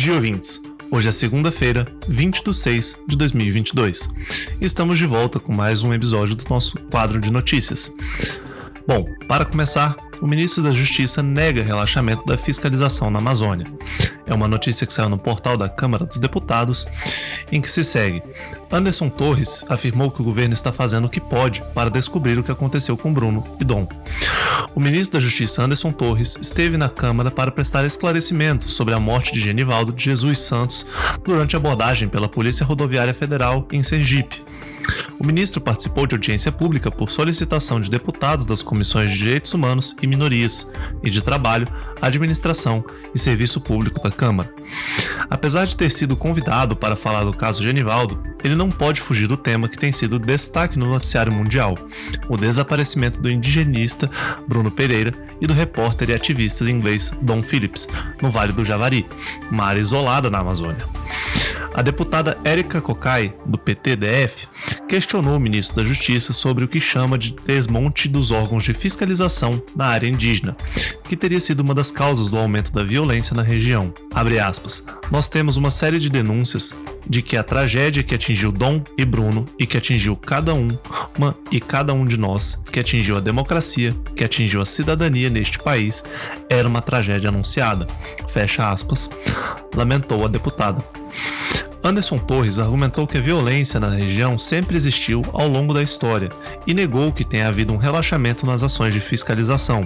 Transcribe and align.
Dia, 0.00 0.14
ouvintes! 0.14 0.62
Hoje 0.90 1.10
é 1.10 1.12
segunda-feira, 1.12 1.86
20 2.08 2.42
de 2.42 2.54
6 2.54 3.02
de 3.06 3.18
2022. 3.18 4.08
Estamos 4.58 4.96
de 4.96 5.04
volta 5.04 5.38
com 5.38 5.54
mais 5.54 5.82
um 5.82 5.92
episódio 5.92 6.34
do 6.34 6.48
nosso 6.48 6.74
quadro 6.90 7.20
de 7.20 7.30
notícias. 7.30 7.94
Bom, 8.88 9.04
para 9.28 9.44
começar, 9.44 9.94
o 10.22 10.26
ministro 10.26 10.62
da 10.62 10.72
Justiça 10.72 11.22
nega 11.22 11.62
relaxamento 11.62 12.24
da 12.24 12.38
fiscalização 12.38 13.10
na 13.10 13.18
Amazônia. 13.18 13.66
É 14.30 14.34
uma 14.34 14.46
notícia 14.46 14.86
que 14.86 14.92
saiu 14.92 15.08
no 15.08 15.18
portal 15.18 15.56
da 15.56 15.68
Câmara 15.68 16.06
dos 16.06 16.20
Deputados, 16.20 16.86
em 17.50 17.60
que 17.60 17.68
se 17.68 17.82
segue. 17.82 18.22
Anderson 18.70 19.10
Torres 19.10 19.64
afirmou 19.68 20.08
que 20.08 20.22
o 20.22 20.24
governo 20.24 20.54
está 20.54 20.70
fazendo 20.70 21.06
o 21.06 21.10
que 21.10 21.20
pode 21.20 21.60
para 21.74 21.90
descobrir 21.90 22.38
o 22.38 22.44
que 22.44 22.52
aconteceu 22.52 22.96
com 22.96 23.12
Bruno 23.12 23.44
e 23.60 23.64
Dom. 23.64 23.88
O 24.72 24.78
ministro 24.78 25.18
da 25.18 25.20
Justiça 25.20 25.64
Anderson 25.64 25.90
Torres 25.90 26.38
esteve 26.40 26.78
na 26.78 26.88
Câmara 26.88 27.28
para 27.28 27.50
prestar 27.50 27.84
esclarecimentos 27.84 28.72
sobre 28.74 28.94
a 28.94 29.00
morte 29.00 29.32
de 29.32 29.40
Genivaldo 29.40 29.92
de 29.92 30.04
Jesus 30.04 30.38
Santos 30.38 30.86
durante 31.24 31.56
abordagem 31.56 32.08
pela 32.08 32.28
Polícia 32.28 32.64
Rodoviária 32.64 33.12
Federal 33.12 33.66
em 33.72 33.82
Sergipe. 33.82 34.44
O 35.18 35.26
ministro 35.26 35.60
participou 35.60 36.06
de 36.06 36.14
audiência 36.14 36.50
pública 36.50 36.90
por 36.90 37.10
solicitação 37.10 37.80
de 37.80 37.90
deputados 37.90 38.46
das 38.46 38.62
comissões 38.62 39.10
de 39.10 39.18
Direitos 39.18 39.52
Humanos 39.52 39.94
e 40.02 40.06
Minorias 40.06 40.66
e 41.02 41.10
de 41.10 41.20
Trabalho, 41.20 41.68
Administração 42.00 42.84
e 43.14 43.18
Serviço 43.18 43.60
Público 43.60 44.02
da 44.02 44.10
Câmara. 44.10 44.52
Apesar 45.28 45.66
de 45.66 45.76
ter 45.76 45.90
sido 45.90 46.16
convidado 46.16 46.74
para 46.74 46.96
falar 46.96 47.24
do 47.24 47.32
caso 47.32 47.62
Genivaldo, 47.62 48.22
ele 48.42 48.54
não 48.54 48.70
pode 48.70 49.00
fugir 49.00 49.26
do 49.26 49.36
tema 49.36 49.68
que 49.68 49.78
tem 49.78 49.92
sido 49.92 50.18
destaque 50.18 50.78
no 50.78 50.86
noticiário 50.86 51.32
mundial: 51.32 51.74
o 52.28 52.36
desaparecimento 52.36 53.20
do 53.20 53.30
indigenista 53.30 54.10
Bruno 54.48 54.70
Pereira 54.70 55.12
e 55.40 55.46
do 55.46 55.54
repórter 55.54 56.10
e 56.10 56.14
ativista 56.14 56.68
inglês 56.70 57.12
Don 57.22 57.42
Phillips, 57.42 57.88
no 58.20 58.30
Vale 58.30 58.52
do 58.52 58.64
Javari, 58.64 59.06
uma 59.50 59.64
área 59.64 59.80
isolada 59.80 60.30
na 60.30 60.38
Amazônia. 60.38 60.84
A 61.72 61.82
deputada 61.82 62.36
Érica 62.44 62.80
Cocai, 62.80 63.32
do 63.46 63.56
PTDF, 63.56 64.48
questionou 64.88 65.36
o 65.36 65.40
ministro 65.40 65.76
da 65.76 65.84
Justiça 65.84 66.32
sobre 66.32 66.64
o 66.64 66.68
que 66.68 66.80
chama 66.80 67.16
de 67.16 67.32
desmonte 67.32 68.08
dos 68.08 68.32
órgãos 68.32 68.64
de 68.64 68.74
fiscalização 68.74 69.62
na 69.76 69.86
área 69.86 70.08
indígena, 70.08 70.56
que 71.04 71.16
teria 71.16 71.38
sido 71.38 71.60
uma 71.60 71.74
das 71.74 71.90
causas 71.90 72.28
do 72.28 72.36
aumento 72.36 72.72
da 72.72 72.82
violência 72.82 73.36
na 73.36 73.42
região. 73.42 73.94
Aspas, 74.44 74.84
Nós 75.10 75.28
temos 75.28 75.56
uma 75.56 75.70
série 75.70 76.00
de 76.00 76.10
denúncias 76.10 76.74
de 77.08 77.22
que 77.22 77.36
a 77.36 77.42
tragédia 77.42 78.02
que 78.02 78.14
atingiu 78.14 78.50
Dom 78.50 78.82
e 78.98 79.04
Bruno 79.04 79.44
e 79.58 79.64
que 79.64 79.76
atingiu 79.76 80.16
cada 80.16 80.52
um, 80.52 80.68
uma 81.16 81.36
e 81.50 81.60
cada 81.60 81.94
um 81.94 82.04
de 82.04 82.18
nós, 82.18 82.60
que 82.70 82.80
atingiu 82.80 83.16
a 83.16 83.20
democracia, 83.20 83.94
que 84.16 84.24
atingiu 84.24 84.60
a 84.60 84.66
cidadania 84.66 85.30
neste 85.30 85.58
país, 85.58 86.04
era 86.48 86.68
uma 86.68 86.82
tragédia 86.82 87.28
anunciada. 87.28 87.86
Fecha 88.28 88.70
aspas. 88.70 89.08
Lamentou 89.74 90.24
a 90.24 90.28
deputada. 90.28 90.99
Anderson 91.82 92.18
Torres 92.18 92.58
argumentou 92.58 93.06
que 93.06 93.16
a 93.16 93.20
violência 93.20 93.80
na 93.80 93.88
região 93.88 94.38
sempre 94.38 94.76
existiu 94.76 95.22
ao 95.32 95.48
longo 95.48 95.72
da 95.72 95.82
história 95.82 96.28
e 96.66 96.74
negou 96.74 97.10
que 97.10 97.24
tenha 97.24 97.48
havido 97.48 97.72
um 97.72 97.78
relaxamento 97.78 98.44
nas 98.44 98.62
ações 98.62 98.92
de 98.92 99.00
fiscalização. 99.00 99.80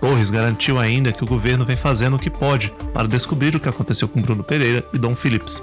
Torres 0.00 0.30
garantiu 0.30 0.78
ainda 0.78 1.12
que 1.12 1.24
o 1.24 1.26
governo 1.26 1.64
vem 1.64 1.76
fazendo 1.76 2.16
o 2.16 2.18
que 2.18 2.30
pode 2.30 2.72
para 2.94 3.08
descobrir 3.08 3.54
o 3.56 3.60
que 3.60 3.68
aconteceu 3.68 4.08
com 4.08 4.22
Bruno 4.22 4.44
Pereira 4.44 4.84
e 4.92 4.98
Dom 4.98 5.16
Phillips. 5.16 5.60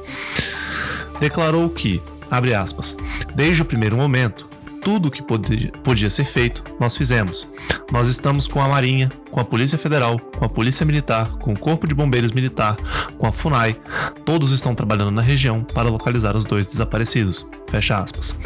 Declarou 1.19 1.69
que, 1.69 2.01
abre 2.29 2.53
aspas, 2.53 2.97
desde 3.33 3.61
o 3.61 3.65
primeiro 3.65 3.95
momento, 3.95 4.47
tudo 4.87 5.09
o 5.09 5.11
que 5.11 5.21
podia, 5.21 5.69
podia 5.83 6.09
ser 6.09 6.23
feito, 6.23 6.63
nós 6.79 6.95
fizemos. 6.95 7.45
Nós 7.91 8.07
estamos 8.07 8.47
com 8.47 8.61
a 8.61 8.69
Marinha, 8.69 9.09
com 9.29 9.41
a 9.41 9.43
Polícia 9.43 9.77
Federal, 9.77 10.17
com 10.17 10.45
a 10.45 10.47
Polícia 10.47 10.85
Militar, 10.85 11.27
com 11.39 11.51
o 11.51 11.59
Corpo 11.59 11.85
de 11.85 11.93
Bombeiros 11.93 12.31
Militar, 12.31 12.77
com 13.17 13.27
a 13.27 13.31
FUNAI. 13.33 13.75
Todos 14.23 14.53
estão 14.53 14.73
trabalhando 14.73 15.11
na 15.11 15.21
região 15.21 15.61
para 15.61 15.89
localizar 15.89 16.37
os 16.37 16.45
dois 16.45 16.67
desaparecidos. 16.67 17.45
Fecha 17.69 17.97
aspas. 17.97 18.39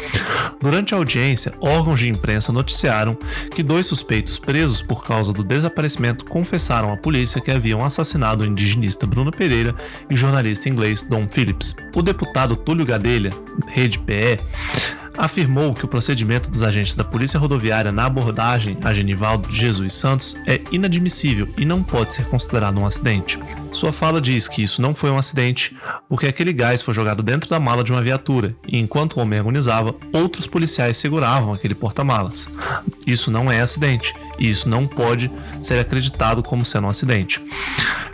Durante 0.60 0.92
a 0.92 0.96
audiência, 0.96 1.52
órgãos 1.60 2.00
de 2.00 2.08
imprensa 2.08 2.52
noticiaram 2.52 3.16
que 3.54 3.62
dois 3.62 3.86
suspeitos 3.86 4.36
presos 4.36 4.82
por 4.82 5.04
causa 5.04 5.32
do 5.32 5.44
desaparecimento 5.44 6.24
confessaram 6.24 6.92
à 6.92 6.96
polícia 6.96 7.40
que 7.40 7.52
haviam 7.52 7.84
assassinado 7.84 8.42
o 8.42 8.46
indigenista 8.48 9.06
Bruno 9.06 9.30
Pereira 9.30 9.76
e 10.10 10.14
o 10.14 10.16
jornalista 10.16 10.68
inglês 10.68 11.04
Don 11.04 11.28
Phillips. 11.28 11.76
O 11.94 12.02
deputado 12.02 12.56
Túlio 12.56 12.84
Gadelha, 12.84 13.30
rede 13.68 14.00
PE, 14.00 14.40
afirmou 15.16 15.74
que 15.74 15.84
o 15.84 15.88
procedimento 15.88 16.50
dos 16.50 16.62
agentes 16.62 16.94
da 16.94 17.04
Polícia 17.04 17.38
Rodoviária 17.38 17.92
na 17.92 18.06
abordagem 18.06 18.78
a 18.82 18.92
Genivaldo 18.92 19.50
Jesus 19.50 19.94
Santos 19.94 20.36
é 20.46 20.60
inadmissível 20.70 21.48
e 21.56 21.64
não 21.64 21.82
pode 21.82 22.14
ser 22.14 22.26
considerado 22.26 22.78
um 22.78 22.86
acidente. 22.86 23.38
Sua 23.72 23.92
fala 23.92 24.20
diz 24.20 24.48
que 24.48 24.62
isso 24.62 24.82
não 24.82 24.94
foi 24.94 25.10
um 25.10 25.18
acidente 25.18 25.76
porque 26.08 26.26
aquele 26.26 26.52
gás 26.52 26.82
foi 26.82 26.92
jogado 26.92 27.22
dentro 27.22 27.48
da 27.48 27.58
mala 27.58 27.82
de 27.82 27.92
uma 27.92 28.02
viatura 28.02 28.54
e 28.66 28.78
enquanto 28.78 29.16
o 29.16 29.20
homem 29.20 29.38
agonizava, 29.38 29.94
outros 30.12 30.46
policiais 30.46 30.96
seguravam 30.96 31.52
aquele 31.52 31.74
porta-malas. 31.74 32.48
Isso 33.06 33.30
não 33.30 33.50
é 33.50 33.60
acidente 33.60 34.14
e 34.38 34.48
isso 34.48 34.68
não 34.68 34.86
pode 34.86 35.30
ser 35.62 35.78
acreditado 35.78 36.42
como 36.42 36.64
sendo 36.64 36.86
um 36.86 36.90
acidente. 36.90 37.40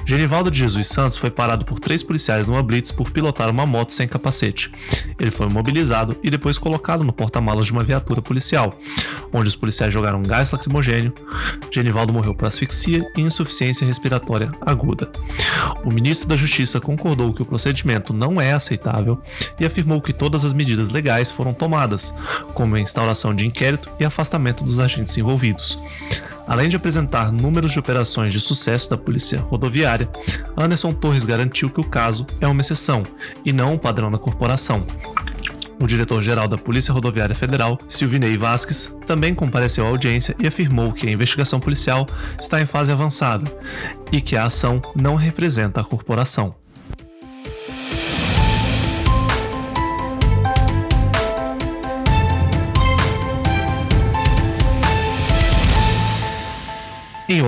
Genivaldo 0.09 0.51
de 0.51 0.61
Jesus 0.61 0.89
Santos 0.89 1.19
foi 1.19 1.31
parado 1.31 1.67
por 1.67 1.79
três 1.79 2.03
policiais 2.03 2.49
numa 2.49 2.63
blitz 2.63 2.91
por 2.91 3.11
pilotar 3.11 3.51
uma 3.51 3.67
moto 3.67 3.93
sem 3.93 4.09
capacete. 4.09 4.73
Ele 5.21 5.31
foi 5.31 5.51
mobilizado 5.51 6.17
e 6.23 6.31
depois 6.31 6.57
colocado 6.57 7.05
no 7.05 7.13
porta-malas 7.13 7.67
de 7.67 7.73
uma 7.73 7.85
viatura 7.85 8.23
policial, 8.23 8.73
onde 9.31 9.49
os 9.49 9.55
policiais 9.55 9.93
jogaram 9.93 10.23
gás 10.23 10.51
lacrimogênio. 10.51 11.13
Genivaldo 11.71 12.11
morreu 12.11 12.35
por 12.35 12.49
asfixia 12.49 13.07
e 13.15 13.21
insuficiência 13.21 13.87
respiratória 13.87 14.51
aguda. 14.63 15.13
O 15.85 15.93
ministro 15.93 16.27
da 16.27 16.37
Justiça 16.37 16.81
concordou 16.81 17.35
que 17.35 17.43
o 17.43 17.47
procedimento 17.47 18.15
não 18.15 18.41
é 18.41 18.55
aceitável 18.55 19.21
e 19.61 19.67
afirmou 19.67 20.01
que 20.01 20.15
todas 20.15 20.43
as 20.43 20.55
medidas 20.55 20.89
legais 20.89 21.31
foram 21.31 21.53
tomadas, 21.53 22.15
como 22.55 22.77
a 22.77 22.81
instauração 22.81 23.35
de 23.35 23.47
inquérito 23.47 23.91
e 24.01 24.07
afastamento 24.07 24.65
dos 24.65 24.81
agentes 24.81 25.19
envolvidos. 25.19 25.79
Além 26.49 26.71
de 26.71 26.77
apresentar 26.77 27.31
números 27.31 27.73
de 27.73 27.79
operações 27.79 28.33
de 28.33 28.41
sucesso 28.41 28.89
da 28.89 28.97
Polícia 28.97 29.39
Rodoviária, 29.39 30.09
Anderson 30.57 30.93
Torres 30.93 31.27
garantiu 31.27 31.69
que 31.69 31.81
o 31.81 31.85
caso 31.85 32.27
é 32.41 32.49
uma 32.49 32.63
exceção 32.63 33.03
e 33.45 33.53
não 33.53 33.75
um 33.75 33.79
padrão 33.79 34.11
da 34.11 34.17
corporação. 34.17 34.85
O 35.81 35.87
diretor-geral 35.87 36.49
da 36.49 36.57
Polícia 36.57 36.93
Rodoviária 36.93 37.35
Federal, 37.35 37.79
Silvinei 37.87 38.37
Vasques, 38.37 38.93
também 39.07 39.35
compareceu 39.35 39.87
à 39.87 39.91
audiência 39.91 40.35
e 40.39 40.47
afirmou 40.47 40.93
que 40.93 41.07
a 41.07 41.11
investigação 41.11 41.61
policial 41.61 42.07
está 42.41 42.61
em 42.61 42.67
fase 42.67 42.91
avançada 42.91 43.45
e 44.11 44.21
que 44.21 44.35
a 44.35 44.45
ação 44.45 44.81
não 44.97 45.15
representa 45.15 45.83
a 45.83 45.85
corporação. 45.85 46.55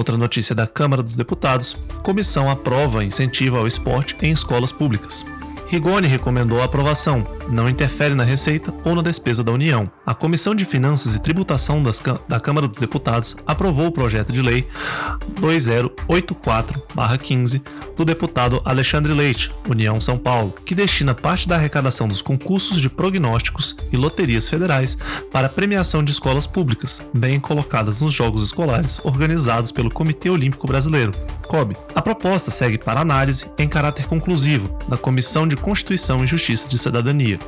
Outra 0.00 0.16
notícia 0.16 0.54
da 0.54 0.66
Câmara 0.66 1.02
dos 1.02 1.14
Deputados, 1.14 1.76
comissão 2.02 2.50
aprova 2.50 3.04
incentivo 3.04 3.58
ao 3.58 3.66
esporte 3.66 4.16
em 4.22 4.30
escolas 4.30 4.72
públicas. 4.72 5.26
Rigoni 5.68 6.08
recomendou 6.08 6.62
a 6.62 6.64
aprovação, 6.64 7.22
não 7.50 7.68
interfere 7.68 8.14
na 8.14 8.24
receita 8.24 8.72
ou 8.84 8.94
na 8.94 9.02
despesa 9.02 9.42
da 9.42 9.50
União. 9.52 9.90
A 10.06 10.14
Comissão 10.14 10.54
de 10.54 10.64
Finanças 10.64 11.16
e 11.16 11.20
Tributação 11.20 11.82
da 12.28 12.38
Câmara 12.38 12.68
dos 12.68 12.78
Deputados 12.78 13.36
aprovou 13.46 13.88
o 13.88 13.92
projeto 13.92 14.32
de 14.32 14.40
lei 14.40 14.66
2084-15 15.40 17.60
do 17.96 18.04
deputado 18.04 18.62
Alexandre 18.64 19.12
Leite, 19.12 19.50
União 19.68 20.00
São 20.00 20.16
Paulo, 20.16 20.54
que 20.64 20.72
destina 20.74 21.14
parte 21.14 21.46
da 21.48 21.56
arrecadação 21.56 22.08
dos 22.08 22.22
concursos 22.22 22.80
de 22.80 22.88
prognósticos 22.88 23.76
e 23.92 23.96
loterias 23.96 24.48
federais 24.48 24.96
para 25.30 25.48
a 25.48 25.50
premiação 25.50 26.04
de 26.04 26.12
escolas 26.12 26.46
públicas, 26.46 27.04
bem 27.12 27.40
colocadas 27.40 28.00
nos 28.00 28.14
jogos 28.14 28.42
escolares 28.42 29.00
organizados 29.04 29.72
pelo 29.72 29.90
Comitê 29.90 30.30
Olímpico 30.30 30.66
Brasileiro, 30.66 31.12
COB. 31.42 31.76
A 31.94 32.00
proposta 32.00 32.50
segue 32.50 32.78
para 32.78 33.00
análise 33.00 33.46
em 33.58 33.68
caráter 33.68 34.06
conclusivo 34.06 34.78
na 34.88 34.96
Comissão 34.96 35.46
de 35.48 35.56
Constituição 35.56 36.22
e 36.22 36.26
Justiça 36.26 36.68
de 36.68 36.78
Cidadania. 36.78 37.39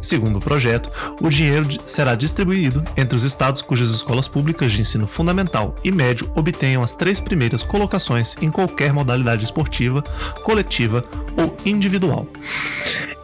Segundo 0.00 0.36
o 0.36 0.40
projeto, 0.40 0.90
o 1.20 1.28
dinheiro 1.28 1.66
será 1.86 2.14
distribuído 2.14 2.84
entre 2.96 3.16
os 3.16 3.24
estados 3.24 3.60
cujas 3.60 3.90
escolas 3.90 4.28
públicas 4.28 4.72
de 4.72 4.80
ensino 4.80 5.06
fundamental 5.06 5.74
e 5.82 5.90
médio 5.90 6.30
obtenham 6.34 6.82
as 6.82 6.94
três 6.94 7.18
primeiras 7.20 7.62
colocações 7.62 8.36
em 8.40 8.50
qualquer 8.50 8.92
modalidade 8.92 9.44
esportiva, 9.44 10.02
coletiva 10.44 11.04
ou 11.36 11.56
individual. 11.64 12.26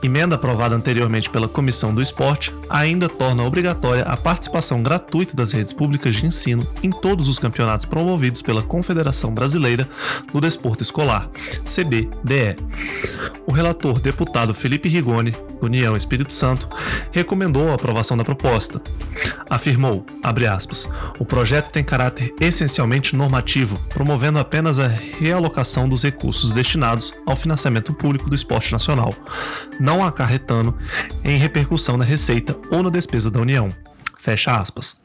Emenda 0.05 0.35
aprovada 0.35 0.77
anteriormente 0.77 1.31
pela 1.31 1.49
Comissão 1.49 1.95
do 1.95 2.03
Esporte 2.03 2.53
ainda 2.69 3.09
torna 3.09 3.43
obrigatória 3.43 4.03
a 4.03 4.15
participação 4.19 4.83
gratuita 4.83 5.35
das 5.35 5.51
redes 5.51 5.73
públicas 5.73 6.15
de 6.15 6.27
ensino 6.27 6.67
em 6.83 6.91
todos 6.91 7.27
os 7.27 7.39
campeonatos 7.39 7.87
promovidos 7.87 8.43
pela 8.43 8.63
Confederação 8.63 9.33
Brasileira 9.33 9.89
do 10.31 10.43
Desporto 10.43 10.83
Escolar, 10.83 11.31
CBDE. 11.65 12.55
O 13.47 13.53
relator 13.53 13.99
deputado 13.99 14.53
Felipe 14.53 14.91
Rigoni, 14.91 15.31
do 15.31 15.65
União 15.65 15.97
Espírito 15.97 16.35
Santo, 16.35 16.69
recomendou 17.11 17.71
a 17.71 17.75
aprovação 17.75 18.15
da 18.15 18.25
proposta. 18.25 18.83
Afirmou, 19.49 20.05
aspas, 20.51 20.87
o 21.19 21.25
projeto 21.25 21.71
tem 21.71 21.83
caráter 21.83 22.35
essencialmente 22.39 23.17
normativo, 23.17 23.79
promovendo 23.89 24.39
apenas 24.39 24.79
a 24.79 24.87
realocação 24.87 25.89
dos 25.89 26.03
recursos 26.03 26.53
destinados 26.53 27.15
ao 27.27 27.37
financiamento 27.37 27.95
público 27.95 28.29
do 28.29 28.35
esporte 28.35 28.73
nacional, 28.73 29.15
não 29.81 29.94
acarretando 30.03 30.75
em 31.23 31.37
repercussão 31.37 31.97
na 31.97 32.05
receita 32.05 32.57
ou 32.71 32.83
na 32.83 32.89
despesa 32.89 33.31
da 33.31 33.41
União. 33.41 33.69
Fecha 34.19 34.57
aspas. 34.57 35.05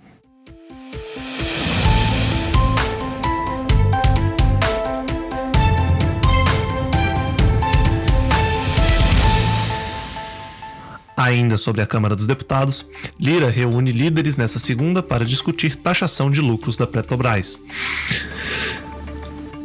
Ainda 11.19 11.57
sobre 11.57 11.81
a 11.81 11.86
Câmara 11.86 12.15
dos 12.15 12.25
Deputados, 12.25 12.88
Lira 13.19 13.50
reúne 13.50 13.91
líderes 13.91 14.38
nessa 14.38 14.57
segunda 14.57 15.03
para 15.03 15.25
discutir 15.25 15.75
taxação 15.75 16.31
de 16.31 16.39
lucros 16.39 16.77
da 16.77 16.88
Petrobras. 16.88 17.59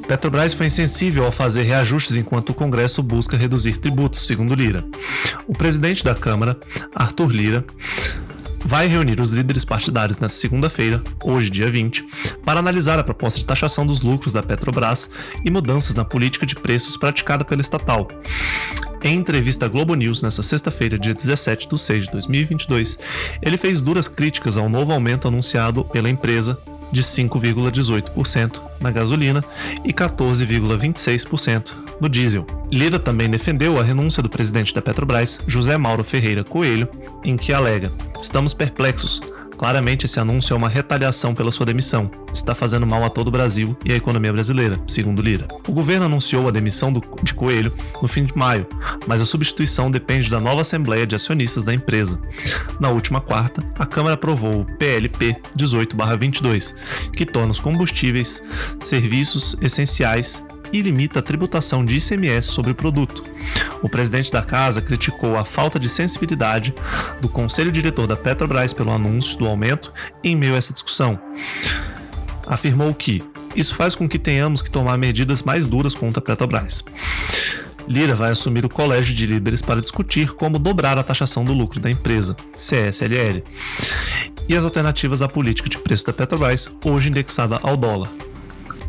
Petrobras 0.07 0.53
foi 0.53 0.67
insensível 0.67 1.25
ao 1.25 1.33
fazer 1.33 1.63
reajustes 1.63 2.17
enquanto 2.17 2.51
o 2.51 2.55
Congresso 2.55 3.03
busca 3.03 3.37
reduzir 3.37 3.79
tributos, 3.79 4.27
segundo 4.27 4.55
Lira. 4.55 4.85
O 5.47 5.53
presidente 5.53 6.05
da 6.05 6.15
Câmara, 6.15 6.59
Arthur 6.95 7.31
Lira, 7.31 7.65
vai 8.65 8.87
reunir 8.87 9.21
os 9.21 9.31
líderes 9.31 9.65
partidários 9.65 10.19
nesta 10.19 10.39
segunda-feira, 10.39 11.03
hoje, 11.23 11.51
dia 11.51 11.71
20, 11.71 12.05
para 12.45 12.61
analisar 12.61 12.99
a 12.99 13.05
proposta 13.05 13.39
de 13.39 13.47
taxação 13.47 13.87
dos 13.87 14.01
lucros 14.01 14.33
da 14.33 14.43
Petrobras 14.43 15.11
e 15.45 15.51
mudanças 15.51 15.95
na 15.95 16.05
política 16.05 16.47
de 16.47 16.55
preços 16.55 16.97
praticada 16.97 17.45
pela 17.45 17.61
estatal. 17.61 18.09
Em 19.03 19.17
entrevista 19.17 19.67
à 19.67 19.69
Globo 19.69 19.95
News 19.95 20.23
nesta 20.23 20.43
sexta-feira, 20.43 20.99
dia 20.99 21.13
17 21.13 21.69
de 21.69 21.79
6 21.79 22.05
de 22.05 22.13
2022, 22.13 22.99
ele 23.43 23.59
fez 23.59 23.83
duras 23.83 24.09
críticas 24.09 24.57
ao 24.57 24.67
novo 24.67 24.93
aumento 24.93 25.29
anunciado 25.29 25.85
pela 25.85 26.09
empresa 26.09 26.59
de 26.95 27.03
5,18% 27.03 28.63
na 28.81 28.91
gasolina 28.91 29.45
e 29.85 29.93
14,26% 29.93 31.73
no 32.01 32.09
diesel. 32.09 32.47
Lira 32.71 32.99
também 32.99 33.29
defendeu 33.29 33.79
a 33.79 33.83
renúncia 33.83 34.23
do 34.23 34.29
presidente 34.29 34.73
da 34.73 34.81
Petrobras, 34.81 35.41
José 35.47 35.77
Mauro 35.77 36.05
Ferreira 36.05 36.45
Coelho, 36.45 36.89
em 37.25 37.37
que 37.37 37.53
alega: 37.53 37.91
Estamos 38.23 38.55
perplexos. 38.55 39.21
Claramente, 39.65 40.05
esse 40.05 40.21
anúncio 40.21 40.53
é 40.53 40.57
uma 40.59 40.69
retaliação 40.69 41.35
pela 41.35 41.51
sua 41.51 41.65
demissão. 41.65 42.11
Está 42.35 42.55
fazendo 42.55 42.87
mal 42.87 43.03
a 43.03 43.09
todo 43.09 43.29
o 43.29 43.31
Brasil 43.31 43.75
e 43.83 43.95
a 43.95 43.97
economia 43.97 44.31
brasileira, 44.31 44.79
segundo 44.87 45.23
Lira. 45.23 45.49
O 45.67 45.73
governo 45.73 46.05
anunciou 46.05 46.47
a 46.47 46.51
demissão 46.51 46.93
do, 46.93 47.01
de 47.23 47.33
Coelho 47.33 47.73
no 48.03 48.07
fim 48.07 48.25
de 48.25 48.37
maio, 48.37 48.67
mas 49.07 49.23
a 49.23 49.25
substituição 49.25 49.91
depende 49.91 50.29
da 50.29 50.39
nova 50.39 50.61
Assembleia 50.61 51.07
de 51.07 51.15
Acionistas 51.15 51.65
da 51.65 51.73
empresa. 51.73 52.21
Na 52.79 52.91
última 52.91 53.23
quarta, 53.23 53.67
a 53.79 53.87
Câmara 53.87 54.17
aprovou 54.17 54.61
o 54.61 54.77
PLP 54.77 55.35
18-22, 55.57 56.75
que 57.15 57.25
torna 57.25 57.53
os 57.53 57.59
combustíveis 57.59 58.45
serviços 58.81 59.57
essenciais 59.63 60.47
e 60.79 60.83
limita 60.83 61.21
a 61.21 61.23
tributação 61.23 61.85
de 61.85 61.97
ICMS 61.97 62.49
sobre 62.49 62.73
o 62.73 62.75
produto. 62.75 63.23
O 63.83 63.89
presidente 63.89 64.33
da 64.33 64.43
casa 64.43 64.81
criticou 64.81 65.37
a 65.37 65.45
falta 65.45 65.79
de 65.79 65.89
sensibilidade 65.89 66.75
do 67.21 67.29
conselho 67.29 67.71
diretor 67.71 68.07
da 68.07 68.17
Petrobras 68.17 68.73
pelo 68.73 68.93
anúncio 68.93 69.39
do 69.39 69.47
aumento 69.47 69.93
em 70.23 70.35
meio 70.35 70.55
a 70.55 70.59
essa 70.59 70.73
discussão. 70.73 71.19
Afirmou 72.47 72.93
que 72.95 73.23
isso 73.55 73.75
faz 73.75 73.95
com 73.95 74.09
que 74.09 74.19
tenhamos 74.19 74.63
que 74.63 74.71
tomar 74.71 74.99
medidas 74.99 75.43
mais 75.43 75.67
duras 75.67 75.95
contra 75.95 76.19
a 76.19 76.23
Petrobras. 76.23 76.85
Lira 77.87 78.15
vai 78.15 78.31
assumir 78.31 78.65
o 78.65 78.69
colégio 78.69 79.15
de 79.15 79.27
líderes 79.27 79.63
para 79.63 79.81
discutir 79.81 80.33
como 80.33 80.59
dobrar 80.59 80.99
a 80.99 81.03
taxação 81.03 81.45
do 81.45 81.53
lucro 81.53 81.79
da 81.79 81.91
empresa, 81.91 82.35
CSLL, 82.55 83.45
e 84.49 84.57
as 84.57 84.65
alternativas 84.65 85.23
à 85.23 85.29
política 85.29 85.69
de 85.69 85.79
preço 85.79 86.07
da 86.07 86.13
Petrobras, 86.13 86.71
hoje 86.85 87.11
indexada 87.11 87.59
ao 87.63 87.77
dólar, 87.77 88.09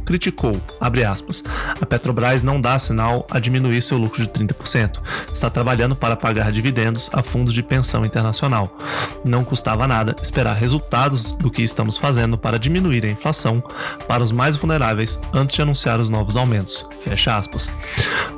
criticou, 0.05 0.61
aspas, 0.79 1.43
a 1.81 1.85
Petrobras 1.85 2.43
não 2.43 2.61
dá 2.61 2.77
sinal 2.77 3.25
a 3.29 3.39
diminuir 3.39 3.81
seu 3.81 3.97
lucro 3.97 4.21
de 4.21 4.29
30%. 4.29 5.01
Está 5.33 5.49
trabalhando 5.49 5.95
para 5.95 6.15
pagar 6.15 6.51
dividendos 6.51 7.09
a 7.11 7.21
fundos 7.21 7.53
de 7.53 7.63
pensão 7.63 8.05
internacional. 8.05 8.77
Não 9.23 9.43
custava 9.43 9.87
nada 9.87 10.15
esperar 10.21 10.55
resultados 10.55 11.31
do 11.31 11.49
que 11.49 11.63
estamos 11.63 11.97
fazendo 11.97 12.37
para 12.37 12.59
diminuir 12.59 13.05
a 13.05 13.09
inflação 13.09 13.61
para 14.07 14.23
os 14.23 14.31
mais 14.31 14.55
vulneráveis 14.55 15.19
antes 15.33 15.55
de 15.55 15.61
anunciar 15.61 15.99
os 15.99 16.09
novos 16.09 16.37
aumentos. 16.37 16.85
Fecha 17.01 17.35
aspas. 17.35 17.71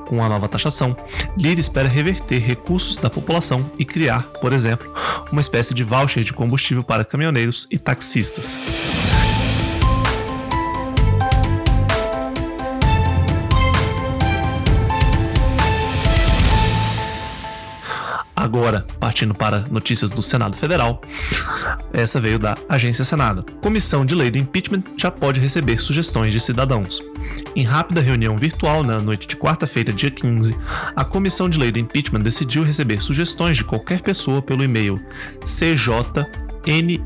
Com 0.07 0.23
a 0.23 0.29
nova 0.29 0.47
taxação, 0.47 0.95
Lira 1.37 1.59
espera 1.59 1.89
reverter 1.89 2.39
recursos 2.39 2.97
da 2.97 3.09
população 3.09 3.69
e 3.77 3.83
criar, 3.83 4.23
por 4.39 4.53
exemplo, 4.53 4.91
uma 5.31 5.41
espécie 5.41 5.73
de 5.73 5.83
voucher 5.83 6.23
de 6.23 6.31
combustível 6.31 6.83
para 6.83 7.03
caminhoneiros 7.03 7.67
e 7.69 7.77
taxistas. 7.77 8.61
Agora, 18.47 18.87
partindo 18.97 19.33
para 19.33 19.65
notícias 19.69 20.09
do 20.09 20.23
Senado 20.23 20.55
Federal, 20.55 21.01
essa 21.91 22.17
veio 22.17 22.39
da 22.39 22.55
Agência 22.69 23.03
Senado. 23.03 23.43
Comissão 23.61 24.05
de 24.05 24.15
Lei 24.15 24.31
do 24.31 24.37
Impeachment 24.37 24.83
já 24.97 25.11
pode 25.11 25.37
receber 25.37 25.81
sugestões 25.81 26.31
de 26.31 26.39
cidadãos. 26.39 27.01
Em 27.53 27.63
rápida 27.63 27.99
reunião 27.99 28.37
virtual 28.37 28.85
na 28.85 29.01
noite 29.01 29.27
de 29.27 29.35
quarta-feira, 29.35 29.91
dia 29.91 30.09
15, 30.09 30.55
a 30.95 31.03
Comissão 31.03 31.49
de 31.49 31.59
Lei 31.59 31.73
do 31.73 31.79
Impeachment 31.79 32.21
decidiu 32.21 32.63
receber 32.63 33.01
sugestões 33.01 33.57
de 33.57 33.65
qualquer 33.65 33.99
pessoa 33.99 34.41
pelo 34.41 34.63
e-mail 34.63 34.95
cjnlim 35.45 37.01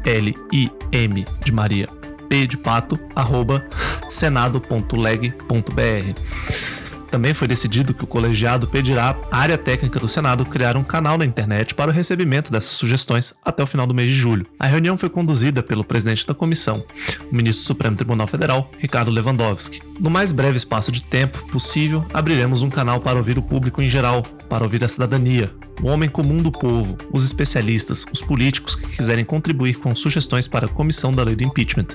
de 1.43 1.51
Maria 1.51 1.87
p 2.29 2.45
de 2.45 2.55
pato 2.55 2.99
arroba 3.15 3.65
senado.leg.br. 4.11 6.80
Também 7.11 7.33
foi 7.33 7.45
decidido 7.45 7.93
que 7.93 8.05
o 8.05 8.07
colegiado 8.07 8.67
pedirá 8.67 9.17
à 9.29 9.39
área 9.39 9.57
técnica 9.57 9.99
do 9.99 10.07
Senado 10.07 10.45
criar 10.45 10.77
um 10.77 10.83
canal 10.83 11.17
na 11.17 11.25
internet 11.25 11.75
para 11.75 11.91
o 11.91 11.93
recebimento 11.93 12.49
dessas 12.49 12.71
sugestões 12.71 13.33
até 13.43 13.61
o 13.61 13.67
final 13.67 13.85
do 13.85 13.93
mês 13.93 14.09
de 14.09 14.15
julho. 14.15 14.47
A 14.57 14.65
reunião 14.65 14.97
foi 14.97 15.09
conduzida 15.09 15.61
pelo 15.61 15.83
presidente 15.83 16.25
da 16.25 16.33
comissão, 16.33 16.85
o 17.29 17.35
ministro 17.35 17.65
do 17.65 17.67
Supremo 17.67 17.97
Tribunal 17.97 18.27
Federal, 18.27 18.71
Ricardo 18.77 19.11
Lewandowski. 19.11 19.81
No 19.99 20.09
mais 20.09 20.31
breve 20.31 20.55
espaço 20.55 20.89
de 20.89 21.03
tempo 21.03 21.45
possível, 21.49 22.05
abriremos 22.13 22.61
um 22.61 22.69
canal 22.69 23.01
para 23.01 23.17
ouvir 23.17 23.37
o 23.37 23.43
público 23.43 23.81
em 23.81 23.89
geral, 23.89 24.23
para 24.47 24.63
ouvir 24.63 24.81
a 24.81 24.87
cidadania, 24.87 25.49
o 25.81 25.87
homem 25.87 26.09
comum 26.09 26.37
do 26.37 26.51
povo, 26.51 26.97
os 27.11 27.23
especialistas, 27.23 28.05
os 28.11 28.21
políticos 28.21 28.75
que 28.75 28.95
quiserem 28.95 29.25
contribuir 29.25 29.79
com 29.79 29.95
sugestões 29.95 30.47
para 30.47 30.65
a 30.65 30.69
comissão 30.69 31.11
da 31.11 31.23
lei 31.23 31.35
do 31.35 31.43
impeachment, 31.43 31.87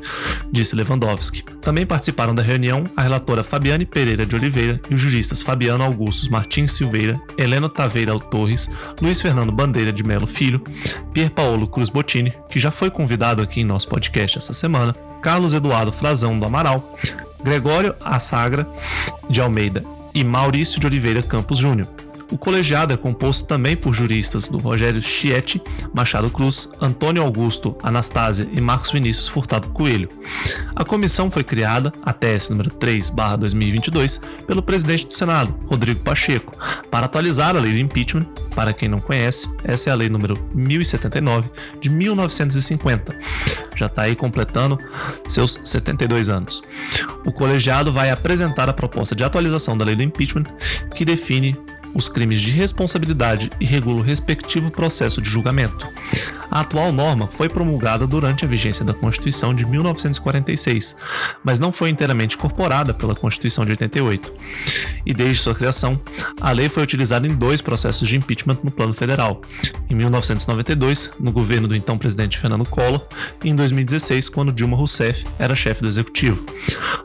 disse 0.50 0.74
Lewandowski. 0.74 1.42
Também 1.60 1.86
participaram 1.86 2.34
da 2.34 2.42
reunião 2.42 2.84
a 2.96 3.02
relatora 3.02 3.44
Fabiane 3.44 3.86
Pereira 3.86 4.26
de 4.26 4.34
Oliveira 4.34 4.80
e 4.90 4.94
o 4.94 4.98
juristas 4.98 5.42
Fabiano 5.42 5.84
Augustos 5.84 6.28
Martins 6.28 6.72
Silveira, 6.72 7.20
Helena 7.38 7.68
Taveira 7.68 8.18
Torres, 8.18 8.68
Luiz 9.00 9.20
Fernando 9.20 9.52
Bandeira 9.52 9.92
de 9.92 10.02
Melo 10.02 10.26
Filho, 10.26 10.62
Pier 11.12 11.30
Paulo 11.30 11.66
Cruz 11.66 11.88
Bottini, 11.88 12.32
que 12.48 12.58
já 12.58 12.70
foi 12.70 12.90
convidado 12.90 13.42
aqui 13.42 13.60
em 13.60 13.64
nosso 13.64 13.88
podcast 13.88 14.38
essa 14.38 14.52
semana, 14.52 14.94
Carlos 15.22 15.54
Eduardo 15.54 15.92
Frazão 15.92 16.38
do 16.38 16.44
Amaral, 16.44 16.96
Gregório 17.42 17.94
Assagra 18.00 18.66
de 19.28 19.40
Almeida 19.40 19.84
e 20.14 20.24
Maurício 20.24 20.80
de 20.80 20.86
Oliveira 20.86 21.22
Campos 21.22 21.58
Júnior. 21.58 22.05
O 22.30 22.37
colegiado 22.37 22.92
é 22.92 22.97
composto 22.97 23.45
também 23.45 23.76
por 23.76 23.95
juristas 23.95 24.49
do 24.49 24.59
Rogério 24.59 25.00
Chieti, 25.00 25.62
Machado 25.95 26.28
Cruz, 26.28 26.68
Antônio 26.80 27.23
Augusto, 27.23 27.76
Anastásia 27.83 28.49
e 28.52 28.61
Marcos 28.61 28.90
Vinícius 28.90 29.28
Furtado 29.28 29.68
Coelho. 29.68 30.09
A 30.75 30.85
comissão 30.85 31.30
foi 31.30 31.45
criada, 31.45 31.92
a 32.02 32.12
TS 32.12 32.50
número 32.50 32.71
3/2022, 32.71 34.21
pelo 34.47 34.62
presidente 34.62 35.06
do 35.06 35.14
Senado, 35.14 35.54
Rodrigo 35.66 36.00
Pacheco, 36.00 36.52
para 36.90 37.06
atualizar 37.06 37.56
a 37.56 37.61
lei 37.61 37.73
do 37.73 37.78
impeachment. 37.78 38.26
Para 38.54 38.73
quem 38.73 38.88
não 38.88 38.99
conhece, 38.99 39.49
essa 39.64 39.90
é 39.90 39.92
a 39.92 39.97
lei 39.97 40.09
número 40.09 40.37
1079 40.54 41.50
de 41.80 41.90
1950. 41.90 43.16
Já 43.76 43.87
está 43.87 44.02
aí 44.02 44.16
completando 44.16 44.78
seus 45.28 45.61
72 45.62 46.30
anos. 46.30 46.62
O 47.25 47.30
colegiado 47.30 47.92
vai 47.92 48.11
apresentar 48.11 48.68
a 48.68 48.73
proposta 48.73 49.14
de 49.14 49.23
atualização 49.23 49.76
da 49.76 49.85
lei 49.85 49.95
do 49.95 50.02
impeachment, 50.02 50.45
que 50.95 51.04
define 51.04 51.54
os 51.96 52.10
crimes 52.10 52.42
de 52.42 52.50
responsabilidade 52.50 53.50
e 53.58 53.64
regula 53.64 54.00
o 54.00 54.04
respectivo 54.04 54.70
processo 54.70 55.22
de 55.22 55.30
julgamento. 55.30 55.88
A 56.50 56.60
atual 56.60 56.92
norma 56.92 57.26
foi 57.26 57.48
promulgada 57.48 58.06
durante 58.06 58.44
a 58.44 58.48
vigência 58.48 58.84
da 58.84 58.94
Constituição 58.94 59.54
de 59.54 59.64
1946, 59.64 60.96
mas 61.42 61.58
não 61.58 61.72
foi 61.72 61.90
inteiramente 61.90 62.36
incorporada 62.36 62.94
pela 62.94 63.14
Constituição 63.14 63.64
de 63.64 63.72
88. 63.72 64.32
E 65.04 65.12
desde 65.12 65.42
sua 65.42 65.54
criação, 65.54 66.00
a 66.40 66.52
lei 66.52 66.68
foi 66.68 66.82
utilizada 66.82 67.26
em 67.26 67.34
dois 67.34 67.60
processos 67.60 68.08
de 68.08 68.16
impeachment 68.16 68.58
no 68.62 68.70
plano 68.70 68.92
federal: 68.92 69.40
em 69.90 69.94
1992, 69.94 71.12
no 71.18 71.32
governo 71.32 71.66
do 71.66 71.76
então 71.76 71.98
presidente 71.98 72.38
Fernando 72.38 72.64
Collor, 72.64 73.06
e 73.44 73.48
em 73.48 73.54
2016, 73.54 74.28
quando 74.28 74.52
Dilma 74.52 74.76
Rousseff 74.76 75.24
era 75.38 75.54
chefe 75.54 75.82
do 75.82 75.88
executivo. 75.88 76.44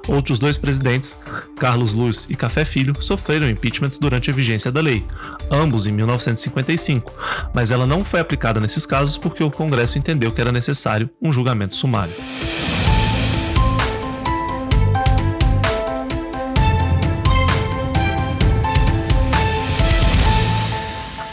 Outros 0.07 0.37
dois 0.37 0.57
presidentes, 0.57 1.17
Carlos 1.57 1.93
Luz 1.93 2.27
e 2.29 2.35
Café 2.35 2.65
Filho, 2.65 2.93
sofreram 2.99 3.49
impeachments 3.49 3.97
durante 3.97 4.29
a 4.29 4.33
vigência 4.33 4.71
da 4.71 4.80
lei, 4.81 5.03
ambos 5.49 5.87
em 5.87 5.91
1955, 5.91 7.11
mas 7.53 7.71
ela 7.71 7.87
não 7.87 8.05
foi 8.05 8.19
aplicada 8.19 8.59
nesses 8.59 8.85
casos 8.85 9.17
por 9.17 9.31
porque 9.31 9.43
o 9.45 9.49
Congresso 9.49 9.97
entendeu 9.97 10.29
que 10.29 10.41
era 10.41 10.51
necessário 10.51 11.09
um 11.21 11.31
julgamento 11.31 11.73
sumário. 11.73 12.13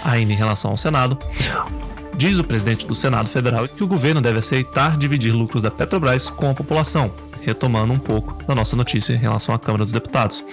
Ainda 0.04 0.32
em 0.32 0.36
relação 0.36 0.70
ao 0.70 0.76
Senado, 0.76 1.18
diz 2.16 2.38
o 2.38 2.44
presidente 2.44 2.86
do 2.86 2.94
Senado 2.94 3.28
Federal 3.28 3.66
que 3.66 3.82
o 3.82 3.86
governo 3.88 4.20
deve 4.20 4.38
aceitar 4.38 4.96
dividir 4.96 5.32
lucros 5.32 5.60
da 5.60 5.72
Petrobras 5.72 6.30
com 6.30 6.48
a 6.48 6.54
população, 6.54 7.10
retomando 7.48 7.94
um 7.94 7.98
pouco 7.98 8.44
da 8.46 8.54
nossa 8.54 8.76
notícia 8.76 9.14
em 9.14 9.16
relação 9.16 9.54
à 9.54 9.58
Câmara 9.58 9.82
dos 9.82 9.92
Deputados. 9.92 10.44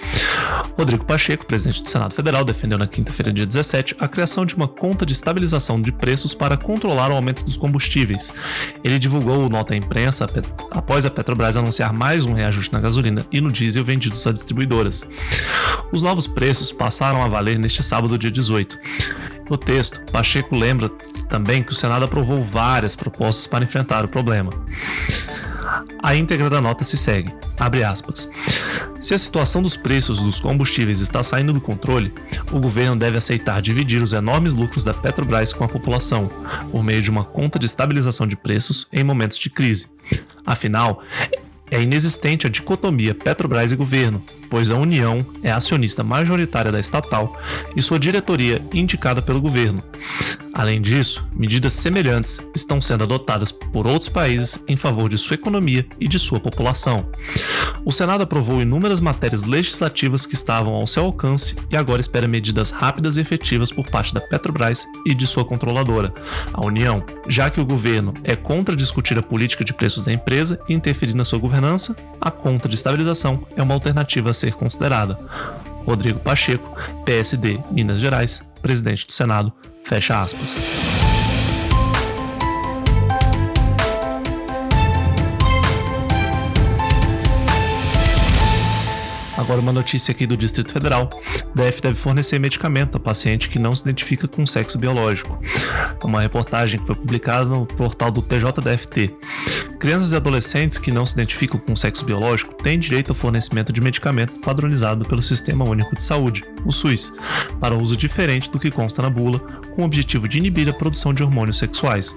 Rodrigo 0.78 1.04
Pacheco, 1.04 1.44
presidente 1.44 1.82
do 1.82 1.88
Senado 1.88 2.14
Federal, 2.14 2.42
defendeu 2.42 2.78
na 2.78 2.86
quinta-feira, 2.86 3.30
dia 3.30 3.46
17, 3.46 3.96
a 3.98 4.08
criação 4.08 4.46
de 4.46 4.54
uma 4.54 4.66
conta 4.66 5.04
de 5.04 5.12
estabilização 5.12 5.80
de 5.80 5.92
preços 5.92 6.32
para 6.32 6.56
controlar 6.56 7.10
o 7.10 7.14
aumento 7.14 7.44
dos 7.44 7.56
combustíveis. 7.56 8.32
Ele 8.82 8.98
divulgou 8.98 9.48
nota 9.50 9.74
à 9.74 9.76
imprensa 9.76 10.26
após 10.70 11.04
a 11.04 11.10
Petrobras 11.10 11.56
anunciar 11.56 11.92
mais 11.92 12.24
um 12.24 12.32
reajuste 12.32 12.72
na 12.72 12.80
gasolina 12.80 13.26
e 13.30 13.40
no 13.40 13.52
diesel 13.52 13.84
vendidos 13.84 14.26
a 14.26 14.32
distribuidoras. 14.32 15.06
Os 15.92 16.00
novos 16.00 16.26
preços 16.26 16.72
passaram 16.72 17.22
a 17.22 17.28
valer 17.28 17.58
neste 17.58 17.82
sábado, 17.82 18.16
dia 18.16 18.30
18. 18.30 18.78
No 19.50 19.58
texto, 19.58 20.00
Pacheco 20.10 20.56
lembra 20.56 20.88
também 21.28 21.62
que 21.62 21.72
o 21.72 21.74
Senado 21.74 22.06
aprovou 22.06 22.42
várias 22.42 22.96
propostas 22.96 23.46
para 23.46 23.64
enfrentar 23.64 24.04
o 24.04 24.08
problema. 24.08 24.50
A 26.02 26.14
íntegra 26.14 26.48
da 26.48 26.60
nota 26.60 26.84
se 26.84 26.96
segue. 26.96 27.32
Abre 27.58 27.82
aspas. 27.82 28.28
Se 29.00 29.14
a 29.14 29.18
situação 29.18 29.62
dos 29.62 29.76
preços 29.76 30.20
dos 30.20 30.40
combustíveis 30.40 31.00
está 31.00 31.22
saindo 31.22 31.52
do 31.52 31.60
controle, 31.60 32.12
o 32.50 32.58
governo 32.58 32.96
deve 32.96 33.18
aceitar 33.18 33.60
dividir 33.62 34.02
os 34.02 34.12
enormes 34.12 34.54
lucros 34.54 34.84
da 34.84 34.94
Petrobras 34.94 35.52
com 35.52 35.64
a 35.64 35.68
população, 35.68 36.28
por 36.70 36.82
meio 36.82 37.02
de 37.02 37.10
uma 37.10 37.24
conta 37.24 37.58
de 37.58 37.66
estabilização 37.66 38.26
de 38.26 38.36
preços 38.36 38.86
em 38.92 39.04
momentos 39.04 39.38
de 39.38 39.50
crise. 39.50 39.88
Afinal, 40.44 41.02
é 41.70 41.82
inexistente 41.82 42.46
a 42.46 42.50
dicotomia 42.50 43.14
Petrobras 43.14 43.72
e 43.72 43.76
governo, 43.76 44.22
pois 44.48 44.70
a 44.70 44.76
União 44.76 45.24
é 45.42 45.50
acionista 45.50 46.02
majoritária 46.02 46.72
da 46.72 46.80
estatal 46.80 47.40
e 47.74 47.82
sua 47.82 47.98
diretoria 47.98 48.64
indicada 48.72 49.20
pelo 49.20 49.40
governo. 49.40 49.82
Além 50.54 50.80
disso, 50.80 51.28
medidas 51.34 51.74
semelhantes 51.74 52.40
estão 52.54 52.80
sendo 52.80 53.04
adotadas 53.04 53.52
por 53.52 53.86
outros 53.86 54.08
países 54.08 54.58
em 54.66 54.74
favor 54.76 55.10
de 55.10 55.18
sua 55.18 55.34
economia 55.34 55.84
e 56.00 56.08
de 56.08 56.18
sua 56.18 56.40
população. 56.40 57.10
O 57.84 57.92
Senado 57.92 58.22
aprovou 58.22 58.62
inúmeras 58.62 58.98
matérias 58.98 59.44
legislativas 59.44 60.24
que 60.24 60.34
estavam 60.34 60.74
ao 60.74 60.86
seu 60.86 61.04
alcance 61.04 61.56
e 61.70 61.76
agora 61.76 62.00
espera 62.00 62.26
medidas 62.26 62.70
rápidas 62.70 63.16
e 63.16 63.20
efetivas 63.20 63.70
por 63.70 63.88
parte 63.90 64.14
da 64.14 64.20
Petrobras 64.20 64.86
e 65.04 65.14
de 65.14 65.26
sua 65.26 65.44
controladora, 65.44 66.12
a 66.52 66.64
União, 66.64 67.04
já 67.28 67.50
que 67.50 67.60
o 67.60 67.66
governo 67.66 68.14
é 68.24 68.34
contra 68.34 68.74
discutir 68.74 69.18
a 69.18 69.22
política 69.22 69.62
de 69.62 69.74
preços 69.74 70.04
da 70.04 70.12
empresa 70.12 70.58
e 70.68 70.74
interferir 70.74 71.14
na 71.14 71.24
sua 71.24 71.38
governança, 71.38 71.94
a 72.20 72.30
conta 72.30 72.68
de 72.68 72.74
estabilização 72.74 73.46
é 73.56 73.62
uma 73.62 73.74
alternativa 73.74 74.32
ser 74.36 74.54
considerada. 74.54 75.18
Rodrigo 75.84 76.18
Pacheco, 76.18 76.76
PSD, 77.04 77.58
Minas 77.70 78.00
Gerais, 78.00 78.42
presidente 78.60 79.06
do 79.06 79.12
Senado, 79.12 79.52
Fecha 79.84 80.20
aspas. 80.20 80.58
Agora 89.38 89.60
uma 89.60 89.72
notícia 89.72 90.10
aqui 90.10 90.26
do 90.26 90.36
Distrito 90.36 90.72
Federal. 90.72 91.08
DF 91.54 91.80
deve 91.80 91.94
fornecer 91.94 92.36
medicamento 92.40 92.96
a 92.96 93.00
paciente 93.00 93.48
que 93.48 93.60
não 93.60 93.76
se 93.76 93.82
identifica 93.82 94.26
com 94.26 94.44
sexo 94.44 94.76
biológico. 94.76 95.38
Uma 96.02 96.20
reportagem 96.20 96.80
que 96.80 96.86
foi 96.86 96.96
publicada 96.96 97.44
no 97.44 97.64
portal 97.64 98.10
do 98.10 98.22
TJDFT. 98.22 99.14
Crianças 99.78 100.12
e 100.12 100.16
adolescentes 100.16 100.78
que 100.78 100.90
não 100.90 101.04
se 101.04 101.14
identificam 101.14 101.60
com 101.60 101.76
sexo 101.76 102.04
biológico 102.04 102.54
têm 102.54 102.78
direito 102.78 103.10
ao 103.10 103.14
fornecimento 103.14 103.72
de 103.72 103.80
medicamento 103.80 104.32
padronizado 104.40 105.04
pelo 105.04 105.20
Sistema 105.20 105.68
Único 105.68 105.94
de 105.94 106.02
Saúde, 106.02 106.42
o 106.64 106.72
SUS, 106.72 107.12
para 107.60 107.74
uso 107.74 107.96
diferente 107.96 108.50
do 108.50 108.58
que 108.58 108.70
consta 108.70 109.02
na 109.02 109.10
bula, 109.10 109.38
com 109.74 109.82
o 109.82 109.84
objetivo 109.84 110.26
de 110.26 110.38
inibir 110.38 110.68
a 110.68 110.72
produção 110.72 111.12
de 111.12 111.22
hormônios 111.22 111.58
sexuais. 111.58 112.16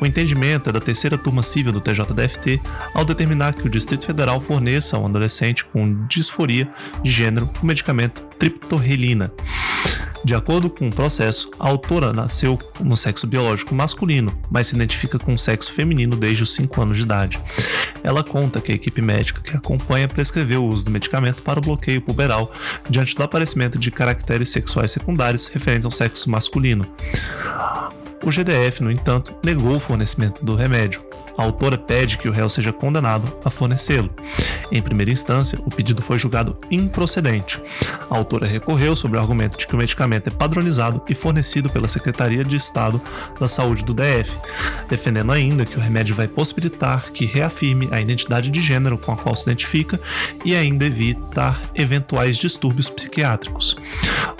O 0.00 0.06
entendimento 0.06 0.70
é 0.70 0.72
da 0.72 0.80
terceira 0.80 1.18
turma 1.18 1.42
civil 1.42 1.72
do 1.72 1.80
TJDFT 1.80 2.60
ao 2.94 3.04
determinar 3.04 3.54
que 3.54 3.66
o 3.66 3.70
Distrito 3.70 4.06
Federal 4.06 4.40
forneça 4.40 4.96
a 4.96 5.00
um 5.00 5.06
adolescente 5.06 5.64
com 5.66 6.06
disforia 6.06 6.68
de 7.02 7.10
gênero 7.10 7.48
o 7.62 7.66
medicamento 7.66 8.22
triptorelina. 8.38 9.32
De 10.26 10.34
acordo 10.34 10.68
com 10.68 10.88
o 10.88 10.92
processo, 10.92 11.48
a 11.56 11.68
autora 11.68 12.12
nasceu 12.12 12.58
no 12.82 12.96
sexo 12.96 13.28
biológico 13.28 13.72
masculino, 13.76 14.36
mas 14.50 14.66
se 14.66 14.74
identifica 14.74 15.20
com 15.20 15.32
o 15.32 15.38
sexo 15.38 15.72
feminino 15.72 16.16
desde 16.16 16.42
os 16.42 16.52
5 16.56 16.82
anos 16.82 16.96
de 16.96 17.04
idade. 17.04 17.40
Ela 18.02 18.24
conta 18.24 18.60
que 18.60 18.72
a 18.72 18.74
equipe 18.74 19.00
médica 19.00 19.40
que 19.40 19.56
acompanha 19.56 20.08
prescreveu 20.08 20.64
o 20.64 20.68
uso 20.68 20.84
do 20.84 20.90
medicamento 20.90 21.44
para 21.44 21.60
o 21.60 21.62
bloqueio 21.62 22.02
puberal 22.02 22.52
diante 22.90 23.14
do 23.14 23.22
aparecimento 23.22 23.78
de 23.78 23.88
caracteres 23.88 24.48
sexuais 24.48 24.90
secundários 24.90 25.46
referentes 25.46 25.86
ao 25.86 25.92
sexo 25.92 26.28
masculino. 26.28 26.84
O 28.26 28.30
GDF, 28.32 28.82
no 28.82 28.90
entanto, 28.90 29.32
negou 29.40 29.76
o 29.76 29.78
fornecimento 29.78 30.44
do 30.44 30.56
remédio. 30.56 31.00
A 31.38 31.44
autora 31.44 31.78
pede 31.78 32.18
que 32.18 32.28
o 32.28 32.32
réu 32.32 32.50
seja 32.50 32.72
condenado 32.72 33.32
a 33.44 33.50
fornecê-lo. 33.50 34.10
Em 34.72 34.82
primeira 34.82 35.12
instância, 35.12 35.60
o 35.64 35.70
pedido 35.70 36.02
foi 36.02 36.18
julgado 36.18 36.58
improcedente. 36.68 37.62
A 38.10 38.16
autora 38.16 38.44
recorreu 38.44 38.96
sobre 38.96 39.16
o 39.16 39.20
argumento 39.20 39.56
de 39.56 39.64
que 39.64 39.74
o 39.76 39.78
medicamento 39.78 40.26
é 40.26 40.30
padronizado 40.32 41.02
e 41.08 41.14
fornecido 41.14 41.70
pela 41.70 41.86
Secretaria 41.86 42.42
de 42.42 42.56
Estado 42.56 43.00
da 43.38 43.46
Saúde 43.46 43.84
do 43.84 43.94
DF, 43.94 44.36
defendendo 44.88 45.30
ainda 45.30 45.64
que 45.64 45.76
o 45.76 45.80
remédio 45.80 46.16
vai 46.16 46.26
possibilitar 46.26 47.12
que 47.12 47.26
reafirme 47.26 47.88
a 47.92 48.00
identidade 48.00 48.50
de 48.50 48.60
gênero 48.60 48.98
com 48.98 49.12
a 49.12 49.16
qual 49.16 49.36
se 49.36 49.44
identifica 49.44 50.00
e 50.44 50.56
ainda 50.56 50.84
evitar 50.84 51.60
eventuais 51.76 52.36
distúrbios 52.36 52.90
psiquiátricos. 52.90 53.76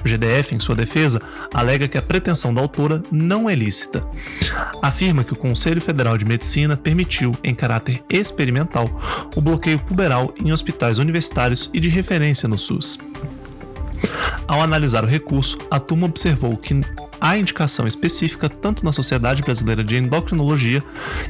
O 0.04 0.08
GDF, 0.08 0.56
em 0.56 0.58
sua 0.60 0.74
defesa, 0.74 1.20
alega 1.54 1.86
que 1.86 1.98
a 1.98 2.02
pretensão 2.02 2.52
da 2.52 2.60
autora 2.60 3.00
não 3.12 3.48
é 3.48 3.54
lícita. 3.54 3.75
Afirma 4.82 5.24
que 5.24 5.32
o 5.32 5.36
Conselho 5.36 5.80
Federal 5.80 6.16
de 6.16 6.24
Medicina 6.24 6.76
permitiu, 6.76 7.32
em 7.42 7.54
caráter 7.54 8.02
experimental, 8.08 8.88
o 9.34 9.40
bloqueio 9.40 9.78
puberal 9.78 10.32
em 10.42 10.52
hospitais 10.52 10.98
universitários 10.98 11.70
e 11.72 11.80
de 11.80 11.88
referência 11.88 12.48
no 12.48 12.58
SUS. 12.58 12.98
Ao 14.46 14.62
analisar 14.62 15.04
o 15.04 15.08
recurso, 15.08 15.58
a 15.70 15.80
turma 15.80 16.06
observou 16.06 16.56
que 16.56 16.80
há 17.20 17.36
indicação 17.36 17.86
específica 17.86 18.48
tanto 18.48 18.84
na 18.84 18.92
Sociedade 18.92 19.42
Brasileira 19.42 19.82
de 19.82 19.96
Endocrinologia 19.96 20.82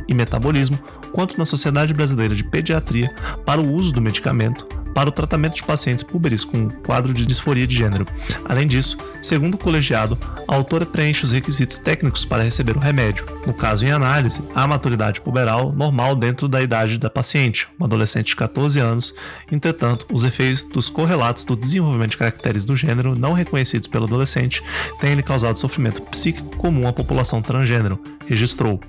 e 0.07 0.15
Metabolismo 0.15 0.79
quanto 1.13 1.39
na 1.39 1.47
Sociedade 1.47 1.95
Brasileira 1.95 2.35
de 2.35 2.45
Pediatria 2.45 3.15
para 3.45 3.61
o 3.61 3.73
uso 3.73 3.93
do 3.93 4.03
medicamento 4.03 4.67
para 4.97 5.11
o 5.11 5.13
tratamento 5.13 5.57
de 5.57 5.63
pacientes 5.63 6.03
puberis 6.03 6.43
com 6.43 6.71
quadro 6.71 7.13
de 7.13 7.27
disforia 7.27 7.67
de 7.67 7.77
gênero. 7.77 8.07
Além 8.47 8.67
disso, 8.67 8.97
segundo 9.21 9.57
o 9.57 9.59
colegiado, 9.59 10.17
a 10.49 10.55
autora 10.55 10.87
preenche 10.87 11.23
os 11.23 11.33
requisitos 11.33 11.77
técnicos 11.77 12.25
para 12.25 12.43
receber 12.43 12.79
o 12.79 12.81
remédio. 12.81 13.27
No 13.47 13.53
caso 13.53 13.85
em 13.85 13.91
análise, 13.91 14.43
há 14.55 14.67
maturidade 14.67 15.21
puberal 15.21 15.71
normal 15.71 16.17
dentro 16.17 16.49
da 16.49 16.63
idade 16.63 16.97
da 16.97 17.11
paciente, 17.11 17.69
uma 17.79 17.87
adolescente 17.87 18.29
de 18.29 18.37
14 18.37 18.81
anos. 18.81 19.15
Entretanto, 19.53 20.07
os 20.11 20.25
efeitos 20.25 20.89
correlatos 20.89 21.45
do 21.45 21.55
desenvolvimento 21.55 22.13
de 22.13 22.17
caracteres 22.17 22.65
do 22.65 22.75
gênero 22.75 23.15
não 23.15 23.35
reconhecidos 23.35 23.89
pelo 23.89 24.07
adolescente 24.07 24.63
têm 24.99 25.15
lhe 25.15 25.23
causado 25.23 25.59
sofrimento 25.59 26.01
psíquico 26.05 26.57
comum 26.57 26.89
à 26.89 26.93
população 26.95 27.43
transgênero, 27.43 28.03
registrou. 28.27 28.81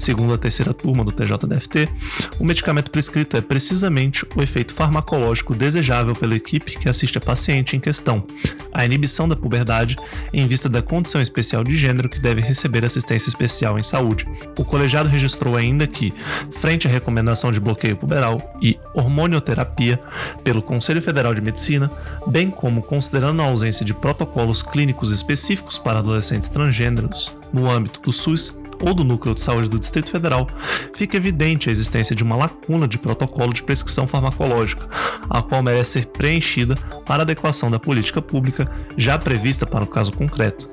Segundo 0.00 0.32
a 0.32 0.38
terceira 0.38 0.72
turma 0.72 1.04
do 1.04 1.12
TJDFT, 1.12 1.86
o 2.38 2.44
medicamento 2.44 2.90
prescrito 2.90 3.36
é 3.36 3.42
precisamente 3.42 4.24
o 4.34 4.40
efeito 4.40 4.72
farmacológico 4.72 5.54
desejável 5.54 6.14
pela 6.14 6.34
equipe 6.34 6.78
que 6.78 6.88
assiste 6.88 7.18
a 7.18 7.20
paciente 7.20 7.76
em 7.76 7.80
questão, 7.80 8.24
a 8.72 8.82
inibição 8.82 9.28
da 9.28 9.36
puberdade 9.36 9.98
em 10.32 10.46
vista 10.46 10.70
da 10.70 10.80
condição 10.80 11.20
especial 11.20 11.62
de 11.62 11.76
gênero 11.76 12.08
que 12.08 12.18
deve 12.18 12.40
receber 12.40 12.82
assistência 12.82 13.28
especial 13.28 13.78
em 13.78 13.82
saúde. 13.82 14.26
O 14.56 14.64
colegiado 14.64 15.06
registrou 15.06 15.54
ainda 15.54 15.86
que, 15.86 16.14
frente 16.50 16.88
à 16.88 16.90
recomendação 16.90 17.52
de 17.52 17.60
bloqueio 17.60 17.94
puberal 17.94 18.56
e 18.62 18.78
hormonioterapia 18.94 20.00
pelo 20.42 20.62
Conselho 20.62 21.02
Federal 21.02 21.34
de 21.34 21.42
Medicina, 21.42 21.90
bem 22.26 22.48
como 22.48 22.80
considerando 22.80 23.42
a 23.42 23.44
ausência 23.44 23.84
de 23.84 23.92
protocolos 23.92 24.62
clínicos 24.62 25.12
específicos 25.12 25.78
para 25.78 25.98
adolescentes 25.98 26.48
transgêneros 26.48 27.36
no 27.52 27.70
âmbito 27.70 28.00
do 28.00 28.14
SUS 28.14 28.59
ou 28.80 28.94
do 28.94 29.04
Núcleo 29.04 29.34
de 29.34 29.40
Saúde 29.40 29.68
do 29.68 29.78
Distrito 29.78 30.10
Federal, 30.10 30.46
fica 30.94 31.16
evidente 31.16 31.68
a 31.68 31.72
existência 31.72 32.14
de 32.14 32.22
uma 32.22 32.36
lacuna 32.36 32.88
de 32.88 32.98
protocolo 32.98 33.52
de 33.52 33.62
prescrição 33.62 34.06
farmacológica, 34.06 34.88
a 35.28 35.42
qual 35.42 35.62
merece 35.62 35.90
ser 35.90 36.06
preenchida 36.06 36.74
para 37.04 37.22
adequação 37.22 37.70
da 37.70 37.78
política 37.78 38.22
pública 38.22 38.70
já 38.96 39.18
prevista 39.18 39.66
para 39.66 39.84
o 39.84 39.86
caso 39.86 40.12
concreto. 40.12 40.68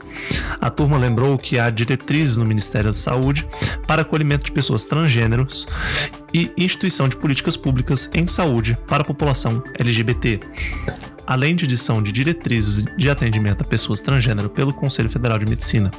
A 0.60 0.70
turma 0.70 0.98
lembrou 0.98 1.38
que 1.38 1.60
há 1.60 1.70
diretrizes 1.70 2.38
no 2.38 2.46
Ministério 2.46 2.92
da 2.92 2.98
Saúde 2.98 3.48
para 3.86 4.02
acolhimento 4.02 4.46
de 4.46 4.52
pessoas 4.52 4.86
transgêneros 4.86 5.68
e 6.34 6.52
instituição 6.58 7.08
de 7.08 7.16
políticas 7.16 7.58
públicas 7.58 8.10
em 8.14 8.28
saúde 8.28 8.78
para 8.88 9.02
a 9.02 9.06
população 9.06 9.64
LGBT 9.80 10.40
além 11.28 11.56
de 11.56 11.66
edição 11.66 12.02
de 12.02 12.12
diretrizes 12.12 12.86
de 12.96 13.10
atendimento 13.10 13.62
a 13.62 13.66
pessoas 13.66 14.02
transgênero 14.02 14.50
pelo 14.50 14.74
Conselho 14.74 15.10
Federal 15.10 15.38
de 15.38 15.46
Medicina. 15.46 15.92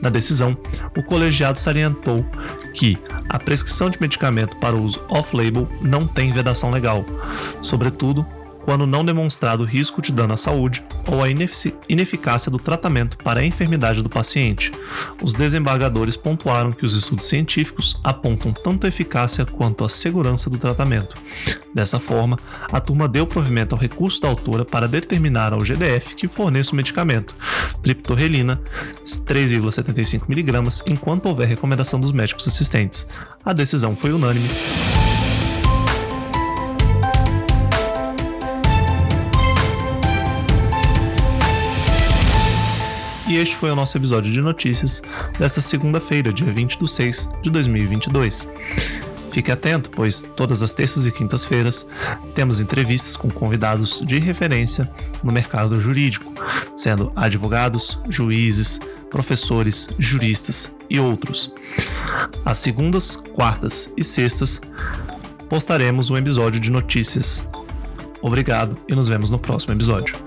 Na 0.00 0.08
decisão, 0.08 0.56
o 0.96 1.02
colegiado 1.02 1.58
salientou 1.58 2.24
que 2.72 2.96
a 3.28 3.38
prescrição 3.38 3.90
de 3.90 4.00
medicamento 4.00 4.56
para 4.56 4.76
uso 4.76 5.04
off-label 5.08 5.68
não 5.80 6.06
tem 6.06 6.32
vedação 6.32 6.70
legal, 6.70 7.04
sobretudo 7.60 8.24
quando 8.66 8.84
não 8.84 9.04
demonstrado 9.04 9.62
risco 9.62 10.02
de 10.02 10.10
dano 10.10 10.34
à 10.34 10.36
saúde 10.36 10.84
ou 11.06 11.22
a 11.22 11.28
ineficácia 11.88 12.50
do 12.50 12.58
tratamento 12.58 13.16
para 13.18 13.38
a 13.38 13.46
enfermidade 13.46 14.02
do 14.02 14.10
paciente. 14.10 14.72
Os 15.22 15.32
desembargadores 15.32 16.16
pontuaram 16.16 16.72
que 16.72 16.84
os 16.84 16.92
estudos 16.92 17.26
científicos 17.26 18.00
apontam 18.02 18.52
tanto 18.52 18.84
a 18.84 18.88
eficácia 18.88 19.46
quanto 19.46 19.84
a 19.84 19.88
segurança 19.88 20.50
do 20.50 20.58
tratamento. 20.58 21.14
Dessa 21.72 22.00
forma, 22.00 22.36
a 22.72 22.80
turma 22.80 23.06
deu 23.06 23.24
provimento 23.24 23.72
ao 23.72 23.80
recurso 23.80 24.20
da 24.20 24.26
autora 24.26 24.64
para 24.64 24.88
determinar 24.88 25.52
ao 25.52 25.60
GDF 25.60 26.16
que 26.16 26.26
forneça 26.26 26.72
o 26.72 26.76
medicamento, 26.76 27.36
triptorelina, 27.84 28.60
3,75mg, 29.04 30.82
enquanto 30.88 31.26
houver 31.26 31.46
recomendação 31.46 32.00
dos 32.00 32.10
médicos 32.10 32.48
assistentes. 32.48 33.06
A 33.44 33.52
decisão 33.52 33.94
foi 33.94 34.12
unânime. 34.12 34.48
E 43.28 43.36
este 43.36 43.56
foi 43.56 43.70
o 43.72 43.74
nosso 43.74 43.96
episódio 43.96 44.30
de 44.30 44.40
notícias 44.40 45.02
desta 45.36 45.60
segunda-feira, 45.60 46.32
dia 46.32 46.50
20 46.52 46.78
de 46.78 46.90
6 46.90 47.28
de 47.42 47.50
2022. 47.50 48.48
Fique 49.32 49.50
atento, 49.50 49.90
pois 49.90 50.22
todas 50.22 50.62
as 50.62 50.72
terças 50.72 51.06
e 51.06 51.12
quintas-feiras 51.12 51.86
temos 52.34 52.60
entrevistas 52.60 53.16
com 53.16 53.28
convidados 53.28 54.00
de 54.06 54.18
referência 54.20 54.90
no 55.24 55.32
mercado 55.32 55.78
jurídico, 55.80 56.32
sendo 56.76 57.12
advogados, 57.16 57.98
juízes, 58.08 58.78
professores, 59.10 59.88
juristas 59.98 60.74
e 60.88 61.00
outros. 61.00 61.52
Às 62.44 62.58
segundas, 62.58 63.16
quartas 63.34 63.92
e 63.96 64.04
sextas 64.04 64.60
postaremos 65.50 66.10
um 66.10 66.16
episódio 66.16 66.60
de 66.60 66.70
notícias. 66.70 67.46
Obrigado 68.22 68.76
e 68.88 68.94
nos 68.94 69.08
vemos 69.08 69.30
no 69.30 69.38
próximo 69.38 69.74
episódio. 69.74 70.25